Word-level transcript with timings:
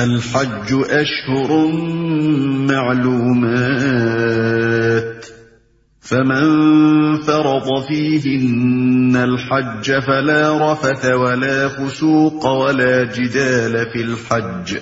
الحج 0.00 0.72
أشهر 0.72 1.66
معلومات. 2.68 3.98
فمن 6.00 6.46
فرض 7.16 7.66
فيهن 7.88 9.16
الحج 9.16 9.98
فلا 9.98 10.72
رفث 10.72 11.06
ولا 11.06 11.68
فسوق 11.68 12.46
ولا 12.46 13.04
جدال 13.04 13.86
في 13.92 14.02
الحج. 14.02 14.76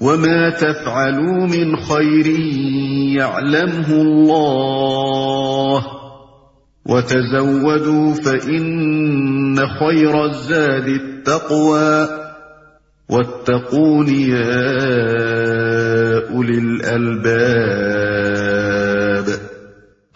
وما 0.00 0.50
تفعلوا 0.50 1.46
من 1.46 1.76
خير 1.76 2.26
يعلمه 3.16 3.92
الله. 3.92 5.86
وتزودوا 6.86 8.14
فإن 8.14 9.56
خير 9.56 10.24
الزاد 10.24 10.88
التقوى. 10.88 12.31
واتقون 13.12 14.14
يا 14.14 14.68
أولي 16.32 16.58
الألباب. 16.58 19.30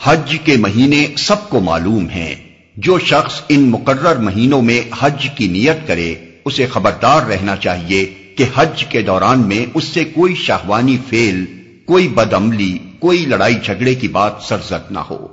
حج 0.02 0.36
کے 0.44 0.56
مہینے 0.56 1.06
سب 1.18 1.48
کو 1.48 1.60
معلوم 1.60 2.08
ہیں۔ 2.08 2.34
جو 2.76 2.98
شخص 2.98 3.40
ان 3.48 3.60
مقرر 3.60 4.16
مہینوں 4.16 4.62
میں 4.62 4.80
حج 4.98 5.28
کی 5.34 5.48
نیت 5.48 5.86
کرے، 5.86 6.14
اسے 6.44 6.66
خبردار 6.66 7.26
رہنا 7.26 7.56
چاہیے 7.56 8.14
کہ 8.36 8.44
حج 8.54 8.84
کے 8.84 9.02
دوران 9.02 9.48
میں 9.48 9.66
اس 9.74 9.84
سے 9.84 10.04
کوئی 10.04 10.34
شاہوانی 10.34 10.98
فیل 11.08 11.44
کوئی 11.86 12.08
بدعملی، 12.08 12.78
کوئی 12.98 13.26
لڑائی 13.26 13.54
جھگڑے 13.62 13.94
کی 13.94 14.08
بات 14.08 14.32
سرزد 14.42 14.90
نہ 14.90 14.98
ہو۔ 14.98 15.26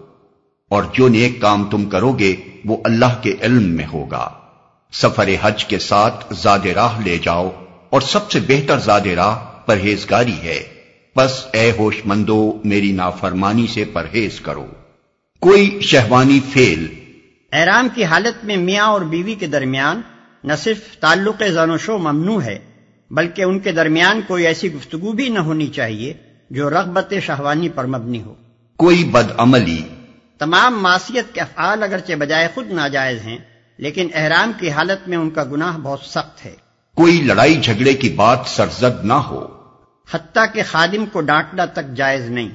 اور 0.69 0.83
جو 0.93 1.07
نیک 1.07 1.41
کام 1.41 1.63
تم 1.63 1.85
کرو 1.85 2.11
گے، 2.11 2.35
وہ 2.65 2.77
اللہ 2.85 3.21
کے 3.21 3.33
علم 3.41 3.63
میں 3.63 3.85
ہوگا۔ 3.93 4.42
سفر 4.93 5.29
حج 5.41 5.65
کے 5.65 5.79
ساتھ 5.79 6.33
زاد 6.33 6.59
راہ 6.75 6.99
لے 6.99 7.17
جاؤ 7.17 7.65
اور 7.89 8.01
سب 8.01 8.31
سے 8.31 8.39
بہتر 8.47 8.79
زاد 8.79 9.01
راہ 9.01 9.37
پرہیزگاری 9.65 10.41
ہے۔ 10.43 10.63
بس 11.15 11.45
اے 11.51 11.71
ہوش 11.71 12.01
مندو 12.05 12.61
میری 12.63 12.91
نافرمانی 12.91 13.67
سے 13.67 13.85
پرہیز 13.85 14.41
کرو۔ 14.41 14.65
کوئی 15.39 15.79
شہوانی 15.81 16.39
فیل۔ 16.53 16.87
احرام 17.51 17.87
کی 17.95 18.03
حالت 18.03 18.45
میں 18.45 18.57
میاں 18.57 18.85
اور 18.85 19.01
بیوی 19.01 19.35
کے 19.35 19.47
درمیان 19.47 20.01
نہ 20.43 20.53
صرف 20.57 20.97
تعلق 20.99 21.43
زن 21.53 21.69
و 21.69 21.77
شو 21.77 21.97
ممنوع 21.97 22.41
ہے 22.41 22.59
بلکہ 23.11 23.41
ان 23.41 23.59
کے 23.59 23.71
درمیان 23.71 24.21
کوئی 24.27 24.47
ایسی 24.47 24.73
گفتگو 24.73 25.11
بھی 25.11 25.29
نہ 25.29 25.39
ہونی 25.39 25.67
چاہیے 25.67 26.13
جو 26.49 26.69
رغبت 26.69 27.13
شہوانی 27.21 27.69
پر 27.69 27.85
مبنی 27.85 28.21
ہو۔ 28.21 28.33
کوئی 28.77 29.03
بد 29.03 29.31
عملی 29.37 29.81
تمام 30.37 30.83
معصیت 30.83 31.33
کے 31.33 31.41
افعال 31.41 31.83
اگرچہ 31.83 32.13
بجائے 32.13 32.47
خود 32.53 32.71
ناجائز 32.71 33.21
ہیں 33.21 33.37
لیکن 33.77 34.07
احرام 34.13 34.51
کی 34.59 34.71
حالت 34.71 35.07
میں 35.07 35.17
ان 35.17 35.29
کا 35.29 35.43
گناہ 35.43 35.77
بہت 35.77 35.99
سخت 35.99 36.45
ہے۔ 36.45 36.55
کوئی 36.95 37.21
لڑائی 37.21 37.55
جھگڑے 37.55 37.93
کی 37.93 38.09
بات 38.09 38.39
سرزد 38.45 39.05
نہ 39.05 39.13
ہو۔ 39.13 39.47
حتیٰ 40.11 40.45
کہ 40.53 40.63
خادم 40.67 41.05
کو 41.05 41.21
ڈانٹنا 41.21 41.65
تک 41.65 41.95
جائز 41.95 42.29
نہیں۔ 42.29 42.49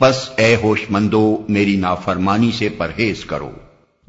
بس 0.00 0.30
اے 0.36 0.56
ہوش 0.56 0.86
مندو 0.90 1.46
میری 1.48 1.76
نافرمانی 1.76 2.52
سے 2.52 2.68
پرہیز 2.68 3.24
کرو۔ 3.24 3.52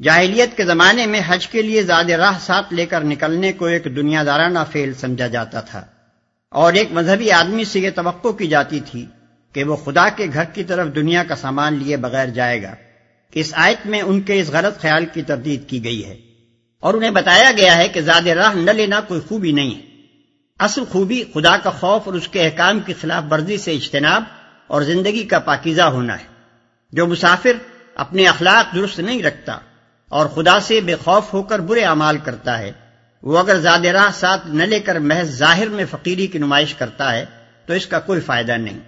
جاہلیت 0.02 0.56
کے 0.56 0.64
زمانے 0.64 1.06
میں 1.06 1.20
حج 1.26 1.48
کے 1.48 1.62
لیے 1.62 1.82
زیادہ 1.82 2.12
راہ 2.12 2.38
ساتھ 2.40 2.74
لے 2.74 2.86
کر 2.86 3.04
نکلنے 3.04 3.52
کو 3.52 3.64
ایک 3.64 3.84
دنیا 3.84 4.22
دارانہ 4.26 4.58
فیل 4.72 4.94
سمجھا 4.94 5.26
جاتا 5.26 5.60
تھا۔ 5.60 5.84
اور 6.50 6.72
ایک 6.72 6.88
مذہبی 6.92 7.30
آدمی 7.30 7.64
سے 7.64 7.80
یہ 7.80 7.90
توقع 7.94 8.28
کی 8.28 8.46
جاتی 8.46 8.80
تھی 8.80 9.06
کہ 9.52 9.64
وہ 9.64 9.76
خدا 9.76 10.08
کے 10.08 10.26
گھر 10.32 10.44
کی 10.44 10.64
طرف 10.64 10.94
دنیا 10.94 11.24
کا 11.24 11.36
سامان 11.36 11.74
لیے 11.74 11.96
بغیر 11.96 12.26
جائے 12.26 12.62
گا۔ 12.62 12.74
اس 13.34 13.52
آیت 13.56 13.86
میں 13.86 14.00
ان 14.00 14.20
کے 14.20 14.40
اس 14.40 14.48
غلط 14.48 14.80
خیال 14.80 15.06
کی 15.12 15.22
تردید 15.22 15.68
کی 15.68 15.84
گئی 15.84 16.04
ہے۔ 16.04 16.27
اور 16.80 16.94
انہیں 16.94 17.10
بتایا 17.10 17.52
گیا 17.56 17.76
ہے 17.76 17.88
کہ 17.88 18.00
زیادہ 18.00 18.28
راہ 18.28 18.52
نہ 18.54 18.70
لینا 18.70 19.00
کوئی 19.00 19.20
خوبی 19.28 19.52
نہیں 19.52 19.74
ہے۔ 19.74 19.80
اصل 20.58 20.84
خوبی 20.84 21.24
خدا 21.34 21.56
کا 21.56 21.70
خوف 21.70 22.02
اور 22.04 22.14
اس 22.14 22.28
کے 22.28 22.42
احکام 22.42 22.80
کی 22.80 22.94
خلاف 23.00 23.22
ورزی 23.30 23.56
سے 23.56 23.72
اجتناب 23.72 24.22
اور 24.66 24.82
زندگی 24.82 25.24
کا 25.24 25.38
پاکیزہ 25.38 25.82
ہونا 25.82 26.18
ہے۔ 26.18 26.24
جو 26.92 27.06
مسافر 27.06 27.52
اپنے 27.94 28.26
اخلاق 28.26 28.74
درست 28.74 29.00
نہیں 29.00 29.22
رکھتا 29.22 29.58
اور 30.08 30.26
خدا 30.26 30.60
سے 30.60 30.80
بے 30.80 30.94
خوف 31.04 31.34
ہو 31.34 31.42
کر 31.42 31.58
برے 31.58 31.80
اعمال 31.80 32.18
کرتا 32.18 32.58
ہے، 32.58 32.72
وہ 33.22 33.38
اگر 33.38 33.56
زیادہ 33.56 33.88
راہ 33.88 34.08
ساتھ 34.14 34.46
نہ 34.46 34.62
لے 34.62 34.80
کر 34.80 34.98
محض 34.98 35.30
ظاہر 35.30 35.68
میں 35.68 35.84
فقیری 35.90 36.26
کی 36.26 36.38
نمائش 36.38 36.74
کرتا 36.74 37.12
ہے، 37.12 37.24
تو 37.66 37.72
اس 37.72 37.86
کا 37.86 38.00
کوئی 38.00 38.20
فائدہ 38.20 38.52
نہیں۔ 38.52 38.78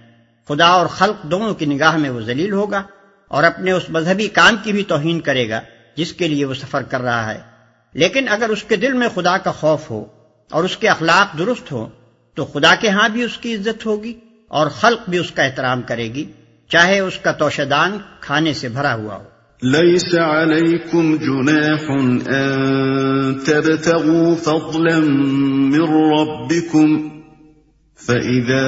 خدا 0.47 0.67
اور 0.67 0.87
خلق 0.87 1.23
دونوں 1.23 1.53
کی 1.53 1.65
نگاہ 1.65 1.97
میں 1.97 2.09
وہ 2.09 2.21
ذلیل 2.21 2.51
ہوگا 2.51 2.83
اور 3.27 3.43
اپنے 3.43 3.71
اس 3.71 3.89
مذہبی 3.89 4.27
کام 4.27 4.55
کی 4.63 4.71
بھی 4.71 4.83
توہین 4.83 5.19
کرے 5.19 5.49
گا، 5.49 5.61
جس 5.95 6.13
کے 6.13 6.27
لیے 6.27 6.45
وہ 6.45 6.53
سفر 6.53 6.83
کر 6.83 7.01
رہا 7.01 7.33
ہے۔ 7.33 7.50
لیکن 7.93 8.27
اگر 8.29 8.49
اس 8.49 8.63
کے 8.63 8.75
دل 8.75 8.93
میں 8.93 9.07
خدا 9.15 9.37
کا 9.37 9.51
خوف 9.51 9.91
ہو 9.91 10.05
اور 10.51 10.63
اس 10.63 10.77
کے 10.77 10.87
اخلاق 10.87 11.37
درست 11.37 11.71
ہو 11.71 11.89
تو 12.35 12.45
خدا 12.45 12.75
کے 12.75 12.89
ہاں 12.89 13.09
بھی 13.09 13.23
اس 13.23 13.37
کی 13.37 13.55
عزت 13.55 13.85
ہوگی 13.85 14.13
اور 14.47 14.67
خلق 14.67 15.09
بھی 15.09 15.17
اس 15.17 15.31
کا 15.31 15.43
احترام 15.43 15.81
کرے 15.81 16.03
گی، 16.03 16.25
چاہے 16.69 16.99
اس 16.99 17.17
کا 17.17 17.31
توشدان 17.31 17.97
کھانے 18.19 18.53
سے 18.53 18.69
بھرا 18.69 18.93
ہوا 18.93 19.15
ہو۔ 19.15 19.23
ليس 19.63 20.15
عليكم 20.15 21.15
جناح 21.15 21.83
أن 22.27 23.39
تبتغوا 23.39 24.35
فضلا 24.35 24.99
من 25.73 26.11
ربكم 26.19 27.09
فإذا 27.95 28.67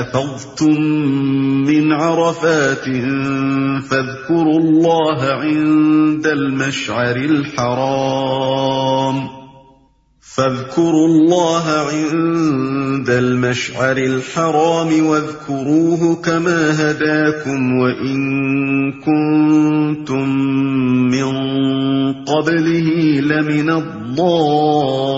أفضتم 0.00 0.82
من 1.70 1.92
عرفات 1.92 2.88
فاذكروا 3.90 4.58
الله 4.58 5.22
عند 5.22 6.26
المشعر 6.26 7.16
الحرام. 7.16 8.74
فاذكروا 10.36 11.08
الله 11.08 11.64
عند 11.70 13.10
المشعر 13.10 13.96
الحرام 13.96 15.06
واذكروه 15.06 16.16
كما 16.22 16.90
هداكم 16.90 17.78
وإن 17.78 18.18
كنتم 18.92 20.28
من 21.10 21.32
قبله 22.24 23.20
لمن 23.20 23.70
الضالين. 23.70 25.14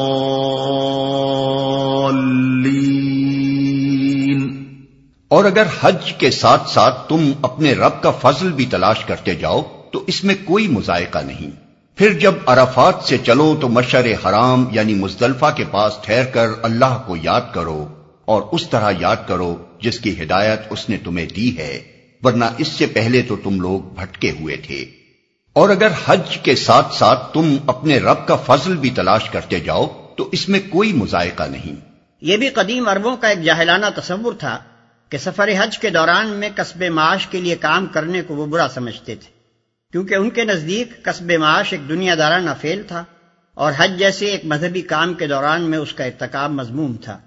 اور 5.28 5.44
اگر 5.44 5.66
حج 5.80 6.12
کے 6.12 6.30
ساتھ 6.30 6.70
ساتھ 6.70 7.08
تم 7.08 7.32
اپنے 7.42 7.72
رب 7.72 8.02
کا 8.02 8.10
فضل 8.10 8.52
بھی 8.52 8.66
تلاش 8.66 9.04
کرتے 9.04 9.34
جاؤ، 9.34 9.62
تو 9.92 10.04
اس 10.06 10.24
میں 10.24 10.34
کوئی 10.44 10.68
مذائقہ 10.68 11.18
نہیں۔ 11.18 11.50
پھر 11.96 12.12
جب 12.12 12.34
عرفات 12.46 12.94
سے 13.04 13.18
چلو، 13.18 13.56
تو 13.60 13.68
مشر 13.68 14.06
حرام 14.06 14.68
یعنی 14.70 14.94
مزدلفہ 14.94 15.46
کے 15.56 15.64
پاس 15.70 15.98
ٹھہر 16.02 16.24
کر 16.24 16.46
اللہ 16.62 17.02
کو 17.06 17.16
یاد 17.16 17.40
کرو 17.52 17.88
اور 18.24 18.42
اس 18.52 18.70
طرح 18.70 18.92
یاد 19.00 19.16
کرو 19.26 19.56
جس 19.80 20.00
کی 20.00 20.22
ہدایت 20.22 20.60
اس 20.70 20.88
نے 20.88 20.96
تمہیں 21.04 21.26
دی 21.26 21.58
ہے، 21.58 21.82
ورنہ 22.22 22.44
اس 22.58 22.68
سے 22.68 22.86
پہلے 22.86 23.22
تو 23.22 23.36
تم 23.36 23.60
لوگ 23.60 23.80
بھٹکے 23.80 24.30
ہوئے 24.30 24.56
تھے۔ 24.56 24.84
اور 25.52 25.70
اگر 25.70 25.88
حج 26.06 26.38
کے 26.38 26.56
ساتھ 26.56 26.94
ساتھ 26.94 27.34
تم 27.34 27.56
اپنے 27.66 27.98
رب 27.98 28.26
کا 28.26 28.36
فضل 28.36 28.76
بھی 28.76 28.90
تلاش 28.90 29.30
کرتے 29.30 29.60
جاؤ، 29.60 29.86
تو 30.16 30.28
اس 30.32 30.48
میں 30.48 30.60
کوئی 30.70 30.92
مذائقہ 30.92 31.42
نہیں۔ 31.42 31.74
یہ 32.20 32.36
بھی 32.36 32.48
قدیم 32.48 32.88
عربوں 32.88 33.16
کا 33.16 33.28
ایک 33.28 33.42
جاہلانہ 33.42 33.86
تصور 33.96 34.32
تھا۔ 34.32 34.58
کہ 35.10 35.18
سفر 35.18 35.48
حج 35.58 35.78
کے 35.78 35.90
دوران 35.90 36.28
میں 36.28 36.48
قصب 36.54 36.82
معاش 36.84 37.26
کے 37.26 37.40
لیے 37.40 37.56
کام 37.56 37.86
کرنے 37.86 38.22
کو 38.22 38.36
وہ 38.36 38.46
برا 38.46 38.66
سمجھتے 38.68 39.14
تھے، 39.14 39.28
کیونکہ 39.92 40.14
ان 40.14 40.30
کے 40.30 40.44
نزدیک 40.44 41.02
قصب 41.02 41.32
معاش 41.32 41.72
ایک 41.72 41.88
دنیا 41.88 42.14
دارانہ 42.18 42.50
فیل 42.60 42.82
تھا 42.82 43.04
اور 43.56 43.72
حج 43.76 43.98
جیسے 43.98 44.26
ایک 44.26 44.44
مذہبی 44.44 44.82
کام 44.82 45.14
کے 45.14 45.26
دوران 45.26 45.62
میں 45.62 45.78
اس 45.78 45.92
کا 45.92 46.04
ارتکاب 46.04 46.50
مضموم 46.50 46.96
تھا۔ 46.96 47.18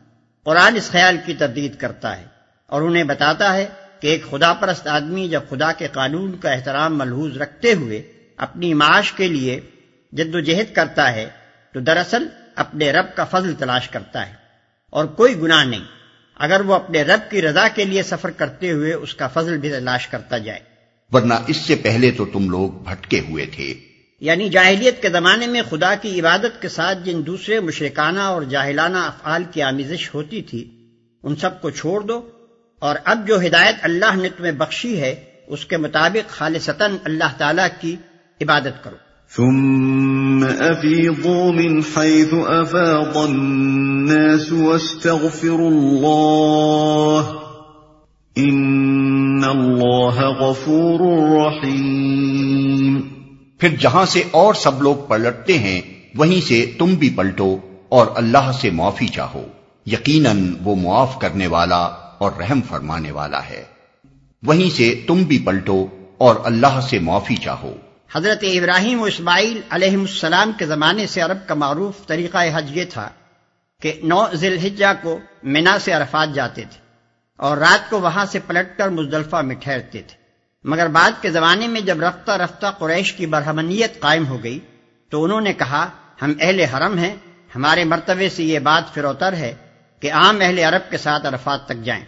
قرآن 0.46 0.76
اس 0.76 0.90
خیال 0.92 1.18
کی 1.26 1.34
تردید 1.34 1.76
کرتا 1.76 2.18
ہے 2.18 2.26
اور 2.66 2.82
انہیں 2.82 3.04
بتاتا 3.04 3.54
ہے 3.54 3.66
کہ 4.00 4.08
ایک 4.08 4.30
خدا 4.30 4.54
پرست 4.54 4.88
آدمی 4.88 5.28
جب 5.30 5.42
خدا 5.50 5.72
کے 5.72 5.88
قانون 5.92 6.38
کا 6.38 6.52
احترام 6.52 6.98
ملحوظ 6.98 7.38
رکھتے 7.38 7.74
ہوئے 7.74 8.02
اپنی 8.38 8.74
معاش 8.74 9.12
کے 9.12 9.28
لیے 9.28 9.60
جد 10.14 10.36
و 10.36 10.40
جہد 10.40 10.74
کرتا 10.76 11.12
ہے، 11.14 11.30
تو 11.76 11.80
دراصل 11.80 12.28
اپنے 12.56 12.92
رب 12.92 13.16
کا 13.16 13.26
فضل 13.26 13.54
تلاش 13.54 13.90
کرتا 13.90 14.28
ہے 14.28 14.34
اور 14.90 15.06
کوئی 15.06 15.40
گناہ 15.42 15.64
نہیں۔ 15.64 15.84
اگر 16.40 16.62
وہ 16.62 16.74
اپنے 16.74 17.02
رب 17.02 17.32
کی 17.32 17.42
رضا 17.42 17.68
کے 17.76 17.86
لیے 17.86 18.04
سفر 18.04 18.32
کرتے 18.32 18.72
ہوئے 18.72 18.94
اس 18.94 19.16
کا 19.16 19.28
فضل 19.28 19.58
بھی 19.58 19.70
تلاش 19.70 20.08
کرتا 20.08 20.38
جائے۔ 20.38 20.60
ورنہ 21.12 21.34
اس 21.48 21.58
سے 21.58 21.76
پہلے 21.76 22.12
تو 22.12 22.26
تم 22.26 22.50
لوگ 22.50 22.72
بھٹکے 22.72 23.20
ہوئے 23.20 23.46
تھے۔ 23.46 23.74
یعنی 24.20 24.50
جاہلیت 24.50 25.02
کے 25.02 25.10
زمانے 25.10 25.48
میں 25.48 25.62
خدا 25.70 25.96
کی 25.96 26.22
عبادت 26.22 26.62
کے 26.62 26.70
ساتھ 26.70 26.98
جن 27.04 27.26
دوسرے 27.26 27.60
مشرکانہ 27.60 28.20
اور 28.20 28.42
جاہلانہ 28.42 28.98
افعال 28.98 29.44
کی 29.52 29.62
آمیزش 29.62 30.14
ہوتی 30.14 30.42
تھی 30.42 30.88
ان 31.24 31.36
سب 31.36 31.62
کو 31.62 31.70
چھوڑ 31.70 32.02
دو۔ 32.02 32.30
اور 32.80 32.96
اب 33.04 33.28
جو 33.28 33.42
ہدایت 33.42 33.76
اللہ 33.82 34.16
نے 34.16 34.30
تمہیں 34.38 34.52
بخشی 34.52 35.02
ہے 35.02 35.24
اس 35.48 35.66
کے 35.66 35.78
مطابق 35.78 36.30
خالصتاً 36.30 36.98
اللہ 37.04 37.38
تعالی 37.38 37.62
کی 37.80 37.96
عبادت 38.42 38.84
کرو۔ 38.84 38.96
ثم 39.36 40.46
أفيضوا 40.46 41.52
من 41.52 41.80
حيث 41.80 42.34
أفاض 42.34 43.18
الناس 43.18 44.52
واستغفروا 44.52 45.70
الله 45.70 47.24
إن 48.38 49.44
الله 49.44 50.30
غفور 50.40 51.00
رحيم 51.46 53.02
پھر 53.60 53.70
جہاں 53.80 54.06
سے 54.06 54.24
اور 54.32 54.54
سب 54.54 54.82
لوگ 54.82 54.96
پلٹتے 55.08 55.58
ہیں، 55.58 55.82
وہیں 56.16 56.42
سے 56.42 56.72
تم 56.78 56.86
بھی 56.86 57.10
پلٹو 57.10 57.58
اور 57.90 58.08
اللہ 58.16 58.52
سے 58.62 58.70
معافی 58.70 59.08
چاہو۔ 59.08 59.44
یقیناً 59.86 60.54
وہ 60.64 60.76
معاف 60.76 61.20
کرنے 61.20 61.48
والا 61.48 61.90
اور 62.18 62.32
رحم 62.40 62.62
فرمانے 62.62 63.12
والا 63.12 63.40
ہے۔ 63.50 63.64
وہیں 64.44 64.70
سے 64.70 65.02
تم 65.08 65.24
بھی 65.24 65.40
پلٹو 65.40 65.86
اور 66.18 66.36
اللہ 66.44 66.80
سے 66.90 67.00
معافی 67.00 67.36
چاہو۔ 67.36 67.74
حضرت 68.16 68.44
ابراہیم 68.44 69.02
و 69.02 69.04
اسماعیل 69.04 69.62
علیہ 69.70 69.98
السلام 69.98 70.52
کے 70.52 70.66
زمانے 70.66 71.08
سے 71.08 71.22
عرب 71.22 71.38
کا 71.48 71.54
معروف 71.54 72.08
طریقہ 72.08 72.38
حج 72.54 72.78
یہ 72.78 72.86
تھا 72.86 73.10
کہ 73.82 74.00
نو 74.04 74.26
ذی 74.34 74.48
الحجہ 74.48 74.94
کو 75.02 75.20
مینا 75.44 75.80
سے 75.80 75.92
عرفات 75.92 76.34
جاتے 76.34 76.64
تھے 76.70 76.82
اور 77.36 77.58
رات 77.58 77.90
کو 77.90 78.00
وہاں 78.00 78.26
سے 78.26 78.40
پلٹ 78.40 78.78
کر 78.78 78.90
مزدلفہ 78.90 79.36
میں 79.36 79.56
ٹھہرتے 79.56 80.02
تھے۔ 80.02 80.16
مگر 80.64 80.88
بعد 80.88 81.12
کے 81.22 81.32
زمانے 81.32 81.68
میں 81.68 81.82
جب 81.82 82.02
رفتہ 82.02 82.32
رفتہ 82.32 82.68
قریش 82.78 83.14
کی 83.14 83.26
برہمنیت 83.26 84.00
قائم 84.00 84.28
ہو 84.28 84.44
گئی 84.44 84.60
تو 85.10 85.24
انہوں 85.24 85.42
نے 85.42 85.54
کہا، 85.54 85.90
ہم 86.22 86.34
اہل 86.40 86.60
حرم 86.60 86.98
ہیں، 86.98 87.16
ہمارے 87.56 87.84
مرتبے 87.84 88.30
سے 88.30 88.44
یہ 88.44 88.60
بات 88.60 88.94
فروتر 88.94 89.34
ہے 89.34 89.56
کہ 90.00 90.12
عام 90.12 90.38
اہل 90.42 90.60
عرب 90.60 90.92
کے 90.92 90.98
ساتھ 90.98 91.28
عرفات 91.28 91.66
تک 91.66 91.84
جائیں۔ 91.84 92.06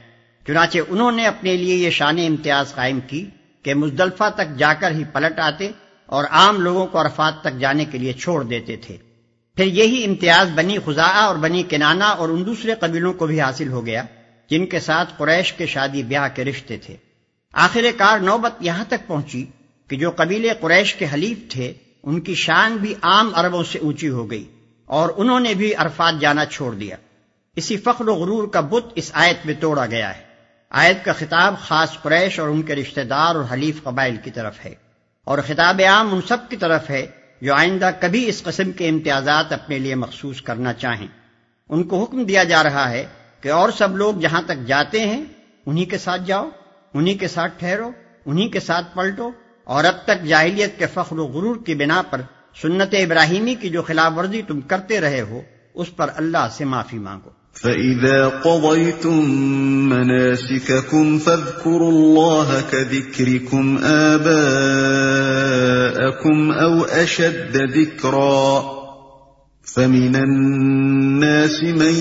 چنانچہ 0.47 0.77
انہوں 0.89 1.11
نے 1.11 1.25
اپنے 1.25 1.57
لیے 1.57 1.75
یہ 1.75 1.89
شان 1.89 2.19
امتیاز 2.27 2.75
قائم 2.75 2.99
کی 2.99 3.29
کہ 3.63 3.73
مزدلفہ 3.73 4.29
تک 4.35 4.57
جا 4.57 4.73
کر 4.73 4.91
ہی 4.91 5.03
پلٹ 5.03 5.39
آتے 5.39 5.71
اور 6.11 6.23
عام 6.31 6.61
لوگوں 6.61 6.87
کو 6.87 7.01
عرفات 7.01 7.41
تک 7.41 7.59
جانے 7.59 7.85
کے 7.85 7.97
لیے 7.97 8.13
چھوڑ 8.13 8.43
دیتے 8.43 8.75
تھے۔ 8.75 8.97
پھر 9.55 9.65
یہی 9.65 10.05
امتیاز 10.05 10.49
بنی 10.55 10.77
خزا 10.85 11.03
اور 11.03 11.35
بنی 11.35 11.63
کنانا 11.69 12.05
اور 12.05 12.29
ان 12.29 12.45
دوسرے 12.45 12.75
قبیلوں 12.79 13.13
کو 13.13 13.27
بھی 13.27 13.41
حاصل 13.41 13.67
ہو 13.67 13.85
گیا، 13.85 14.03
جن 14.49 14.65
کے 14.65 14.79
ساتھ 14.79 15.13
قریش 15.17 15.53
کے 15.53 15.65
شادی 15.65 16.03
بیاہ 16.03 16.27
کے 16.35 16.45
رشتے 16.45 16.77
تھے۔ 16.77 16.95
آخر 17.53 17.83
کار 17.97 18.19
نوبت 18.19 18.51
یہاں 18.59 18.83
تک 18.87 19.07
پہنچی 19.07 19.45
کہ 19.87 19.97
جو 19.97 20.11
قبیلے 20.15 20.49
قریش 20.59 20.95
کے 20.95 21.05
حلیف 21.13 21.37
تھے، 21.49 21.73
ان 22.03 22.21
کی 22.21 22.35
شان 22.35 22.75
بھی 22.75 22.93
عام 23.01 23.31
عربوں 23.35 23.63
سے 23.63 23.79
اونچی 23.79 24.09
ہو 24.09 24.31
گئی 24.31 24.51
اور 24.85 25.09
انہوں 25.17 25.39
نے 25.39 25.53
بھی 25.53 25.75
عرفات 25.75 26.13
جانا 26.21 26.45
چھوڑ 26.45 26.75
دیا۔ 26.75 26.95
اسی 27.55 27.77
فخر 27.77 28.07
و 28.07 28.15
غرور 28.15 28.47
کا 28.47 28.59
بت 28.59 28.85
اس 28.95 29.11
آیت 29.13 29.45
میں 29.45 29.53
توڑا 29.59 29.85
گیا 29.85 30.17
ہے۔ 30.17 30.23
آیت 30.69 31.05
کا 31.05 31.13
خطاب 31.13 31.59
خاص 31.59 32.01
قریش 32.01 32.39
اور 32.39 32.49
ان 32.49 32.61
کے 32.61 32.75
رشتہ 32.75 33.01
دار 33.01 33.35
اور 33.35 33.43
حلیف 33.53 33.83
قبائل 33.83 34.17
کی 34.23 34.31
طرف 34.31 34.65
ہے۔ 34.65 34.90
اور 35.25 35.37
خطاب 35.47 35.81
عام 35.87 36.13
ان 36.13 36.21
سب 36.27 36.37
کی 36.49 36.57
طرف 36.57 36.89
ہے 36.89 37.05
جو 37.41 37.53
آئندہ 37.53 37.89
کبھی 37.99 38.29
اس 38.29 38.43
قسم 38.43 38.71
کے 38.71 38.89
امتیازات 38.89 39.53
اپنے 39.53 39.79
لیے 39.79 39.95
مخصوص 39.95 40.41
کرنا 40.41 40.73
چاہیں۔ 40.73 41.07
ان 41.69 41.83
کو 41.83 42.03
حکم 42.03 42.23
دیا 42.23 42.43
جا 42.43 42.63
رہا 42.63 42.89
ہے 42.89 43.05
کہ 43.41 43.51
اور 43.51 43.69
سب 43.69 43.97
لوگ 43.97 44.15
جہاں 44.15 44.41
تک 44.41 44.67
جاتے 44.67 44.99
ہیں، 44.99 45.25
انہی 45.65 45.85
کے 45.85 45.97
ساتھ 45.97 46.21
جاؤ، 46.25 46.49
انہی 46.93 47.13
کے 47.13 47.27
ساتھ 47.27 47.53
ٹھہرو، 47.59 47.91
انہی 48.25 48.49
کے 48.49 48.59
ساتھ 48.59 48.95
پلٹو 48.95 49.31
اور 49.63 49.83
اب 49.83 49.95
تک 50.03 50.23
جاہلیت 50.23 50.79
کے 50.79 50.85
فخر 50.93 51.17
و 51.17 51.25
غرور 51.25 51.55
کی 51.65 51.75
بنا 51.75 52.01
پر 52.01 52.21
سنت 52.61 52.93
ابراہیمی 52.93 53.55
کی 53.55 53.69
جو 53.69 53.81
خلاف 53.81 54.17
ورزی 54.17 54.41
تم 54.41 54.61
کرتے 54.61 55.01
رہے 55.01 55.21
ہو، 55.21 55.41
اس 55.73 55.95
پر 55.95 56.09
اللہ 56.15 56.47
سے 56.51 56.65
معافی 56.65 56.99
مانگو۔ 56.99 57.40
فَإِذَا 57.53 58.27
قَضَيْتُم 58.27 59.25
مَّنَاسِكَكُمْ 59.89 61.17
فَاذْكُرُوا 61.17 61.91
اللَّهَ 61.91 62.61
كَذِكْرِكُمْ 62.71 63.77
آبَاءَكُمْ 63.83 64.31
أَوْ 66.51 66.83
أَشَدَّ 66.83 67.57
ذِكْرًا 67.57 68.63
فَمِنَ 69.63 70.15
النَّاسِ 70.15 71.63
مَن 71.63 71.95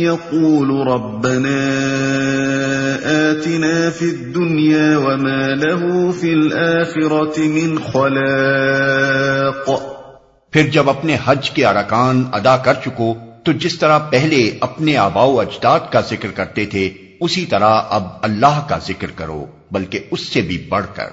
يَقُولُ 0.00 0.86
رَبَّنَا 0.88 1.60
آتِنَا 3.30 3.90
فِي 3.90 4.04
الدُّنْيَا 4.04 4.96
وَمَا 4.96 5.54
لَهُ 5.54 6.12
فِي 6.12 6.32
الْآخِرَةِ 6.32 7.38
مِنْ 7.38 7.78
خَلَاقٍ 7.92 9.70
پھر 10.50 10.62
جب 10.62 10.90
اپنے 10.90 11.16
حج 11.24 11.50
کے 11.50 11.66
ارکان 11.66 12.24
ادا 12.32 12.56
کر 12.56 12.74
چکو 12.74 13.14
تو 13.46 13.52
جس 13.52 13.78
طرح 13.78 13.98
پہلے 13.98 14.58
اپنے 14.60 14.96
آبا 14.96 15.22
و 15.22 15.40
اجداد 15.40 15.80
کا 15.90 16.00
ذکر 16.00 16.30
کرتے 16.30 16.66
تھے، 16.66 16.90
اسی 17.20 17.46
طرح 17.46 17.82
اب 17.88 18.04
اللہ 18.22 18.66
کا 18.68 18.78
ذکر 18.78 19.10
کرو، 19.10 19.46
بلکہ 19.70 19.98
اس 20.10 20.20
سے 20.20 20.40
بھی 20.40 20.66
بڑھ 20.68 20.86
کر۔ 20.94 21.06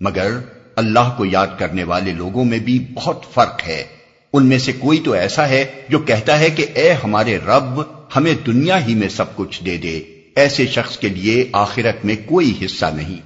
مگر 0.00 0.32
اللہ 0.76 1.14
کو 1.16 1.24
یاد 1.24 1.46
کرنے 1.58 1.84
والے 1.84 2.12
لوگوں 2.12 2.44
میں 2.44 2.58
بھی 2.58 2.86
بہت 2.94 3.22
فرق 3.34 3.60
ہے۔ 3.66 3.84
ان 4.32 4.46
میں 4.46 4.58
سے 4.58 4.72
کوئی 4.72 5.02
تو 5.04 5.12
ایسا 5.12 5.48
ہے 5.48 5.82
جو 5.88 5.98
کہتا 5.98 6.38
ہے 6.38 6.50
کہ 6.50 6.66
اے 6.74 6.92
ہمارے 6.92 7.36
رب، 7.36 7.80
ہمیں 8.16 8.34
دنیا 8.46 8.86
ہی 8.86 8.94
میں 8.94 9.08
سب 9.08 9.36
کچھ 9.36 9.64
دے 9.64 9.76
دے۔ 9.76 10.02
ایسے 10.36 10.66
شخص 10.66 10.98
کے 10.98 11.08
لیے 11.08 11.48
آخرت 11.52 12.04
میں 12.04 12.16
کوئی 12.26 12.54
حصہ 12.64 12.86
نہیں۔ 12.94 13.20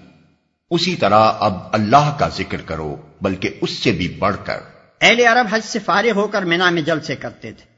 اسی 0.70 0.96
طرح 0.96 1.32
اب 1.38 1.58
اللہ 1.72 2.16
کا 2.18 2.28
ذکر 2.28 2.60
کرو، 2.60 2.96
بلکہ 3.20 3.50
اس 3.60 3.70
سے 3.70 3.90
بھی 3.90 4.08
بڑھ 4.08 4.36
کر۔ 4.44 4.58
اہل 5.00 5.20
عرب 5.20 5.46
حج 5.50 5.60
سے 5.64 5.78
فارغ 5.78 6.12
ہو 6.14 6.28
کر 6.28 6.42
مینا 6.42 6.70
میں 6.70 6.82
جل 6.82 7.00
سے 7.00 7.16
کرتے 7.16 7.52
تھے۔ 7.52 7.69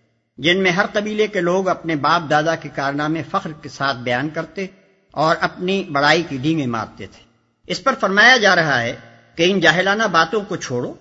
جن 0.42 0.62
میں 0.62 0.70
ہر 0.70 0.86
قبیلے 0.92 1.26
کے 1.26 1.40
لوگ 1.40 1.68
اپنے 1.68 1.96
باپ 1.96 2.30
دادا 2.30 2.54
کے 2.54 2.68
کارنامے 2.74 3.22
فخر 3.30 3.50
کے 3.62 3.68
ساتھ 3.68 3.96
بیان 3.96 4.28
کرتے 4.28 4.66
اور 5.10 5.36
اپنی 5.40 5.84
بڑائی 5.84 6.22
کی 6.28 6.36
ڈھیمیں 6.36 6.66
مارتے 6.66 7.06
تھے۔ 7.06 7.22
اس 7.66 7.84
پر 7.84 7.94
فرمایا 8.00 8.36
جا 8.36 8.56
رہا 8.56 8.82
ہے 8.82 8.96
کہ 9.36 9.52
ان 9.52 9.60
جاہلانہ 9.60 10.02
باتوں 10.02 10.40
کو 10.40 10.56
چھوڑو۔ 10.56 10.94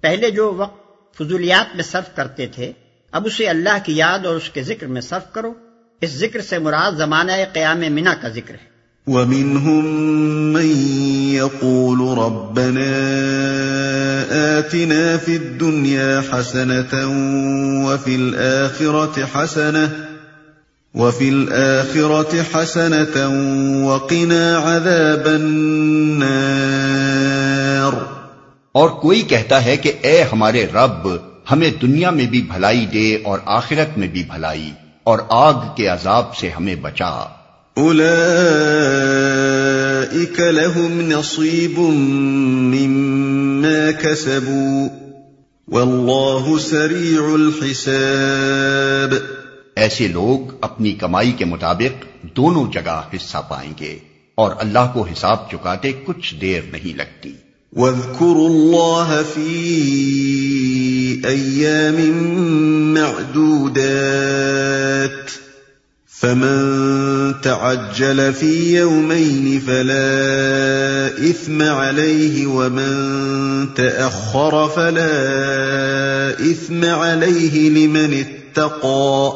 پہلے 0.00 0.30
جو 0.30 0.54
وقت 0.54 0.80
فضولیات 1.16 1.76
میں 1.76 1.84
صرف 1.84 2.16
کرتے 2.16 2.46
تھے، 2.46 2.72
اب 3.12 3.26
اسے 3.26 3.48
اللہ 3.48 3.78
کی 3.84 3.96
یاد 3.96 4.26
اور 4.26 4.34
اس 4.34 4.50
کے 4.50 4.62
ذکر 4.62 4.86
میں 4.86 5.00
صرف 5.00 5.32
کرو۔ 5.32 5.54
اس 6.00 6.10
ذکر 6.10 6.40
سے 6.40 6.58
مراد 6.58 6.92
زمانہ 6.92 7.32
قیام 7.52 7.78
منا 7.78 8.14
کا 8.20 8.28
ذکر 8.28 8.54
ہے۔ 8.54 8.77
ومنهم 9.08 9.84
من 10.52 10.70
يقول 11.34 12.00
ربنا 12.18 12.88
آتنا 14.58 15.16
في 15.16 15.36
الدنيا 15.36 16.22
حسنة 16.32 16.92
وفي 17.86 18.14
الآخرة 18.14 19.28
حسنة 19.34 19.86
وفي 20.94 21.28
الآخرة 21.28 22.42
حسنة 22.42 23.16
وقنا 23.86 24.58
عذاب 24.58 25.26
النار 25.26 26.58
اور 28.72 28.88
کوئی 28.88 29.22
کہتا 29.22 29.64
ہے 29.64 29.76
کہ 29.76 29.92
اے 30.00 30.22
ہمارے 30.32 30.66
رب، 30.74 31.08
ہمیں 31.50 31.70
دنیا 31.82 32.10
میں 32.10 32.26
بھی 32.26 32.42
بھلائی 32.42 32.86
دے 32.86 33.08
اور 33.24 33.38
آخرت 33.46 33.98
میں 33.98 34.08
بھی 34.08 34.22
بھلائی 34.22 34.70
اور 35.04 35.18
آگ 35.28 35.58
کے 35.76 35.86
عذاب 35.86 36.36
سے 36.36 36.50
ہمیں 36.50 36.74
بچا۔ 36.74 37.37
أولئك 37.78 38.00
لهم 40.40 41.12
نصيب 41.12 41.80
مما 42.74 43.90
كسبوا 43.90 44.88
والله 45.68 46.58
سريع 46.58 47.34
الحساب 47.34 49.14
ایسے 49.76 50.08
لوگ 50.08 50.54
اپنی 50.60 50.92
کمائی 50.92 51.32
کے 51.32 51.44
مطابق 51.44 52.04
دونوں 52.36 52.72
جگہ 52.72 53.02
حصہ 53.16 53.38
پائیں 53.48 53.72
گے 53.80 53.98
اور 54.34 54.50
اللہ 54.58 54.90
کو 54.92 55.02
حساب 55.02 55.50
چکاتے 55.50 55.92
کچھ 56.04 56.34
دیر 56.40 56.60
نہیں 56.72 56.96
لگتی۔ 56.96 57.32
وَاذْكُرُوا 57.72 58.50
اللَّهَ 58.50 59.22
فِي 59.34 61.20
أَيَّامٍ 61.24 61.98
مَعْدُودَاتٍ 62.94 65.47
فمن 66.22 66.72
تعجل 67.42 68.30
في 68.38 68.78
يومين 68.78 69.58
فلا 69.66 71.18
إثم 71.18 71.62
عليه، 71.62 72.46
ومن 72.46 73.14
تأخر 73.74 74.68
فلا 74.74 75.10
إثم 76.40 76.84
عليه 76.84 77.70
لمن 77.70 78.12
اتقى. 78.12 79.30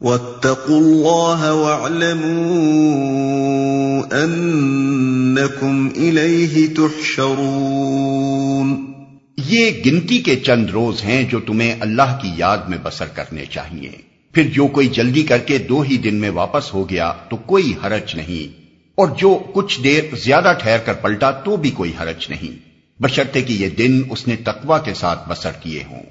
واتقوا 0.00 0.70
الله 0.70 1.56
واعلموا 1.56 4.24
أنكم 4.24 5.88
إليه 5.96 6.66
تحشرون. 6.76 8.92
یہ 9.36 9.70
گنتی 9.86 10.18
کے 10.18 10.36
چند 10.36 10.70
روز 10.70 11.04
ہیں 11.04 11.30
جو 11.30 11.40
تمہیں 11.40 11.74
اللہ 11.80 12.18
کی 12.22 12.28
یاد 12.36 12.58
میں 12.68 12.78
بسر 12.82 13.06
کرنے 13.14 13.44
چاہیے۔ 13.50 14.09
پھر 14.34 14.42
جو 14.42 14.66
کوئی 14.66 14.88
جلدی 14.88 15.22
کر 15.22 15.38
کے 15.38 15.58
دو 15.58 15.80
ہی 15.80 15.96
دن 15.96 16.14
میں 16.14 16.30
واپس 16.30 16.74
ہو 16.74 16.90
گیا 16.90 17.12
تو 17.28 17.36
کوئی 17.36 17.72
حرج 17.84 18.14
نہیں۔ 18.14 18.60
اور 18.94 19.08
جو 19.18 19.38
کچھ 19.54 19.80
دیر 19.82 20.04
زیادہ 20.14 20.52
ٹھہر 20.62 20.78
کر 20.78 20.92
پلٹا 20.92 21.30
تو 21.30 21.56
بھی 21.56 21.70
کوئی 21.70 21.92
حرج 22.00 22.26
نہیں۔ 22.28 22.70
بشرطے 23.02 23.42
کہ 23.42 23.52
یہ 23.52 23.68
دن 23.68 24.02
اس 24.10 24.28
نے 24.28 24.36
تقوا 24.36 24.78
کے 24.78 24.94
ساتھ 24.94 25.28
بسر 25.28 25.50
کیے 25.52 25.84
ہوں۔ 25.90 26.02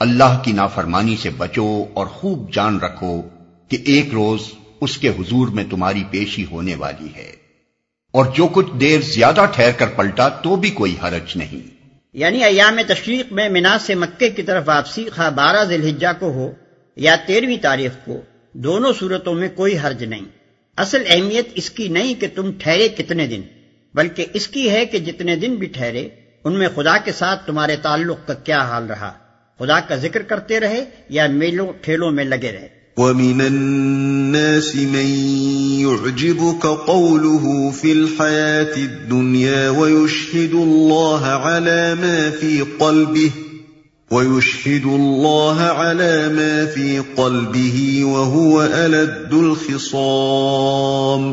اللہ 0.00 0.38
کی 0.44 0.52
نافرمانی 0.52 1.16
سے 1.16 1.30
بچو 1.30 1.84
اور 1.94 2.06
خوب 2.06 2.52
جان 2.52 2.80
رکھو 2.80 3.22
کہ 3.68 3.78
ایک 3.84 4.08
روز 4.12 4.40
اس 4.80 4.98
کے 4.98 5.08
حضور 5.08 5.48
میں 5.48 5.64
تمہاری 5.70 6.04
پیشی 6.10 6.44
ہونے 6.50 6.74
والی 6.74 7.08
ہے۔ 7.16 7.32
اور 8.10 8.26
جو 8.36 8.48
کچھ 8.52 8.66
دیر 8.80 9.00
زیادہ 9.00 9.44
ٹھہر 9.52 9.70
کر 9.72 9.86
پلٹا 9.86 10.28
تو 10.28 10.56
بھی 10.56 10.70
کوئی 10.70 10.96
حرج 11.02 11.36
نہیں۔ 11.36 11.70
یعنی 12.12 12.44
ایام 12.44 12.78
تشریق 12.88 13.32
میں 13.32 13.48
مینا 13.48 13.78
سے 13.78 13.94
مکے 13.94 14.30
کی 14.30 14.42
طرف 14.42 14.64
واپسی 14.66 15.04
خواہ 15.04 15.30
بارہ 15.30 15.64
ذی 15.64 15.74
الحجہ 15.74 16.06
کو 16.18 16.30
ہو 16.30 16.52
یا 17.00 17.16
تیرہویں 17.26 17.56
تاریخ 17.56 17.90
کو، 18.04 18.20
دونوں 18.52 18.92
صورتوں 18.98 19.34
میں 19.34 19.48
کوئی 19.54 19.78
حرج 19.78 20.04
نہیں۔ 20.04 20.24
اصل 20.76 21.02
اہمیت 21.06 21.48
اس 21.54 21.70
کی 21.70 21.88
نہیں 21.88 22.20
کہ 22.20 22.26
تم 22.34 22.50
ٹھہرے 22.58 22.88
کتنے 22.88 23.26
دن، 23.26 23.40
بلکہ 23.94 24.26
اس 24.32 24.48
کی 24.48 24.70
ہے 24.70 24.86
کہ 24.86 24.98
جتنے 24.98 25.36
دن 25.36 25.54
بھی 25.54 25.66
ٹھہرے، 25.66 26.08
ان 26.44 26.52
میں 26.52 26.68
خدا 26.74 26.96
کے 26.96 27.12
ساتھ 27.12 27.46
تمہارے 27.46 27.76
تعلق 27.82 28.26
کا 28.26 28.34
کیا 28.34 28.58
حال 28.58 28.86
رہا۔ 28.86 29.12
خدا 29.58 29.80
کا 29.80 29.96
ذکر 29.96 30.22
کرتے 30.22 30.60
رہے 30.60 30.84
یا 31.08 31.26
میلوں، 31.26 31.72
ٹھیلوں 31.80 32.10
میں 32.10 32.24
لگے 32.24 32.52
رہے۔ 32.52 32.68
وَمِنَ 32.96 33.42
النَّاسِ 33.42 34.84
مَن 34.84 35.06
يُعْجِبُكَ 35.80 36.68
قَوْلُهُ 36.86 37.72
فِي 37.72 37.90
الْحَيَاةِ 37.90 38.82
الدُّنْيَا 38.82 39.70
وَيُشْهِدُ 39.70 40.54
اللَّهَ 40.54 41.26
عَلَى 41.26 41.94
مَا 42.00 42.30
فِي 42.40 42.60
قَلْبِهِ 42.78 43.49
وَيُشْهِدُ 44.12 44.84
اللَّهَ 44.84 45.66
عَلَى 45.82 46.14
مَا 46.28 46.54
فِي 46.74 46.86
قَلْبِهِ 47.16 47.76
وَهُوَ 48.04 48.64
أَلَدُّ 48.74 49.38
الْخِصَامِ 49.38 51.28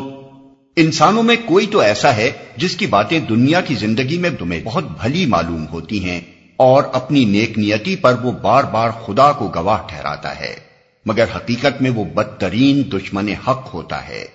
انسانوں 0.75 1.23
میں 1.23 1.35
کوئی 1.45 1.67
تو 1.67 1.79
ایسا 1.79 2.15
ہے 2.15 2.31
جس 2.57 2.75
کی 2.75 2.85
باتیں 2.85 3.19
دنیا 3.19 3.61
کی 3.61 3.75
زندگی 3.75 4.17
میں 4.17 4.29
تمہیں 4.29 4.61
بہت 4.63 4.83
بھلی 5.01 5.25
معلوم 5.25 5.65
ہوتی 5.71 6.03
ہیں 6.03 6.19
اور 6.57 6.83
اپنی 6.93 7.25
نیک 7.25 7.57
نیتی 7.59 7.95
پر 7.95 8.13
وہ 8.23 8.31
بار 8.31 8.63
بار 8.63 8.89
خدا 9.05 9.31
کو 9.31 9.51
گواہ 9.55 9.81
ٹھہراتا 9.87 10.39
ہے 10.39 10.55
مگر 11.05 11.25
حقیقت 11.35 11.81
میں 11.81 11.91
وہ 11.91 12.03
بدترین 12.03 12.83
دشمن 12.93 13.27
حق 13.47 13.73
ہوتا 13.73 14.07
ہے 14.07 14.25